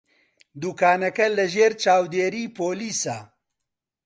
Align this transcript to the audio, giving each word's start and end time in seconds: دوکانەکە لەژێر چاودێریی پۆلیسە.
دوکانەکە 0.61 1.27
لەژێر 1.37 1.71
چاودێریی 1.83 2.53
پۆلیسە. 2.57 3.17